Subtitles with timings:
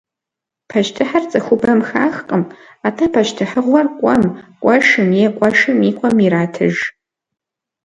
[0.69, 2.43] Пащтыхьыр цӏыхубэм хахкъым,
[2.87, 4.23] атӏэ пащтыхьыгъуэр къуэм,
[4.61, 6.75] къуэшым е къуэшым и къуэм иратыж.